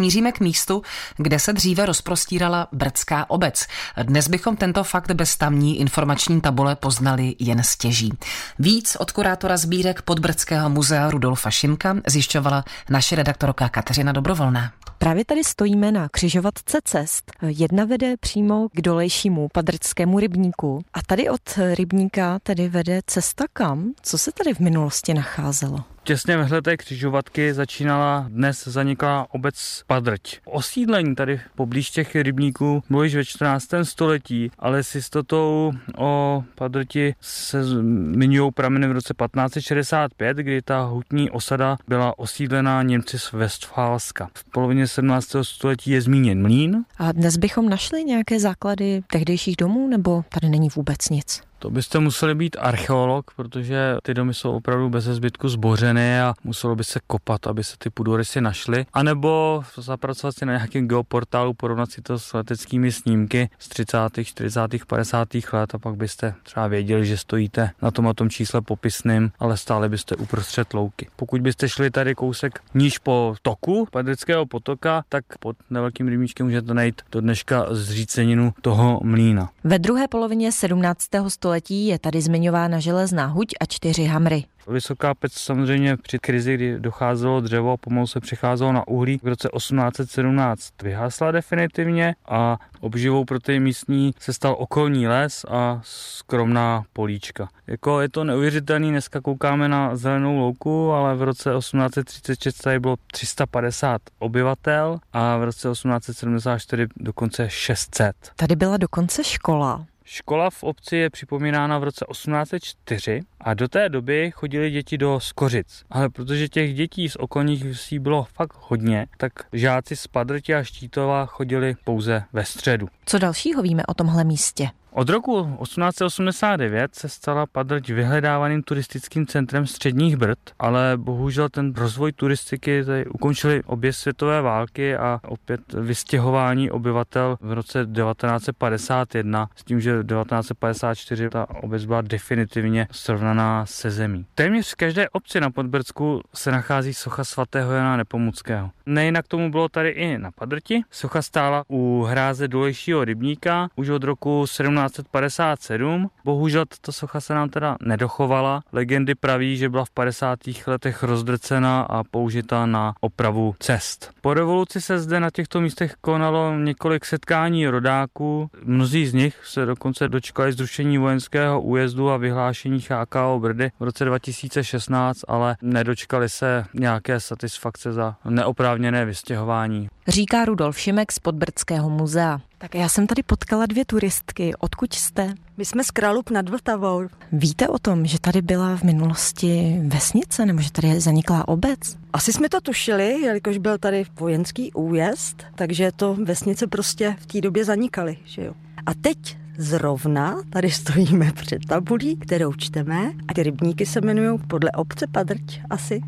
[0.00, 0.82] Míříme k místu,
[1.16, 3.66] kde se dříve rozprostírala brdská obec.
[4.02, 8.12] Dnes bychom tento fakt bez tamní informační tabule poznali jen stěží.
[8.58, 14.72] Víc od kurátora sbírek Podbrdského muzea Rudolfa Šimka zjišťovala naše redaktorka Kateřina Dobrovolná.
[14.98, 17.32] Právě tady stojíme na křižovatce cest.
[17.42, 20.84] Jedna vede přímo k dolejšímu padrckému rybníku.
[20.94, 23.92] A tady od rybníka tedy vede cesta kam?
[24.02, 25.95] Co se tady v minulosti nacházelo?
[26.06, 30.38] Těsně vedle té křižovatky začínala dnes zaniklá obec Padrť.
[30.44, 33.66] Osídlení tady poblíž těch rybníků bylo již ve 14.
[33.82, 41.30] století, ale s jistotou o Padrti se zmiňují prameny v roce 1565, kdy ta hutní
[41.30, 44.28] osada byla osídlena Němci z Westfálska.
[44.34, 45.36] V polovině 17.
[45.42, 46.84] století je zmíněn mlín.
[46.98, 51.45] A dnes bychom našli nějaké základy tehdejších domů, nebo tady není vůbec nic?
[51.58, 56.76] To byste museli být archeolog, protože ty domy jsou opravdu bez zbytku zbořeny a muselo
[56.76, 58.86] by se kopat, aby se ty půdorysy našly.
[58.92, 63.98] A nebo zapracovat si na nějakém geoportálu, porovnat si to s leteckými snímky z 30.,
[64.22, 65.28] 40., 50.
[65.52, 69.56] let a pak byste třeba věděli, že stojíte na tom a tom čísle popisným, ale
[69.56, 71.08] stále byste uprostřed louky.
[71.16, 76.74] Pokud byste šli tady kousek níž po toku Padrického potoka, tak pod nevelkým rybníčkem můžete
[76.74, 79.50] najít do dneška zříceninu toho mlína.
[79.64, 81.06] Ve druhé polovině 17.
[81.28, 84.44] století století je tady zmiňována železná huť a čtyři hamry.
[84.68, 89.26] Vysoká pec samozřejmě při krizi, kdy docházelo dřevo a pomalu se přecházelo na uhlí, v
[89.26, 96.84] roce 1817 vyhasla definitivně a obživou pro ty místní se stal okolní les a skromná
[96.92, 97.48] políčka.
[97.66, 102.96] Jako je to neuvěřitelný, dneska koukáme na zelenou louku, ale v roce 1836 tady bylo
[103.12, 108.16] 350 obyvatel a v roce 1874 dokonce 600.
[108.36, 109.86] Tady byla dokonce škola.
[110.08, 115.20] Škola v obci je připomínána v roce 1804 a do té doby chodili děti do
[115.20, 115.84] Skořic.
[115.90, 120.62] Ale protože těch dětí z okolních vsí bylo fakt hodně, tak žáci z Padrti a
[120.62, 122.88] Štítova chodili pouze ve středu.
[123.06, 124.68] Co dalšího víme o tomhle místě?
[124.98, 132.12] Od roku 1889 se stala Padrť vyhledávaným turistickým centrem středních Brd, ale bohužel ten rozvoj
[132.12, 139.80] turistiky tady ukončily obě světové války a opět vystěhování obyvatel v roce 1951 s tím,
[139.80, 144.26] že v 1954 ta obec byla definitivně srovnaná se zemí.
[144.34, 148.70] Téměř v každé obci na Podbrdsku se nachází socha svatého Jana Nepomuckého.
[148.86, 150.82] Nejinak tomu bylo tady i na Padrti.
[150.90, 156.10] Socha stála u hráze důlejšího rybníka už od roku 17 1957.
[156.24, 158.62] Bohužel tato socha se nám teda nedochovala.
[158.72, 160.38] Legendy praví, že byla v 50.
[160.66, 164.10] letech rozdrcena a použita na opravu cest.
[164.20, 168.50] Po revoluci se zde na těchto místech konalo několik setkání rodáků.
[168.64, 174.04] Mnozí z nich se dokonce dočkali zrušení vojenského újezdu a vyhlášení HKO Brdy v roce
[174.04, 179.88] 2016, ale nedočkali se nějaké satisfakce za neoprávněné vystěhování.
[180.08, 182.40] Říká Rudolf Šimek z Podbrdského muzea.
[182.58, 184.54] Tak já jsem tady potkala dvě turistky.
[184.58, 185.34] Odkud jste?
[185.56, 187.02] My jsme z Králup nad Vltavou.
[187.32, 191.78] Víte o tom, že tady byla v minulosti vesnice, nebo že tady zanikla obec?
[192.12, 197.40] Asi jsme to tušili, jelikož byl tady vojenský újezd, takže to vesnice prostě v té
[197.40, 198.54] době zanikaly, že jo.
[198.86, 204.70] A teď zrovna tady stojíme před tabulí, kterou čteme a ty rybníky se jmenují podle
[204.70, 206.00] obce Padrť asi.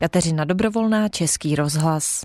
[0.00, 2.24] Kateřina Dobrovolná, Český rozhlas.